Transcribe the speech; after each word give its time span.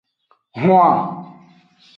Hwan. 0.61 0.97